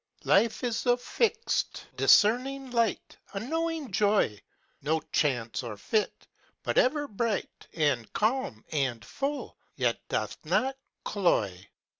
Life 0.23 0.63
is 0.63 0.87
a 0.87 0.97
fixed, 0.97 1.85
discerning 1.95 2.71
light, 2.71 3.17
A 3.33 3.39
knowing' 3.39 3.91
joy; 3.91 4.41
No 4.81 4.99
chance, 5.11 5.61
or 5.61 5.77
fit; 5.77 6.25
but 6.63 6.79
ever 6.79 7.07
bright. 7.07 7.67
And 7.75 8.11
calm, 8.11 8.65
and 8.71 9.05
full, 9.05 9.59
yet 9.75 9.99
doth 10.09 10.39
not 10.43 10.75
cloy. 11.05 11.69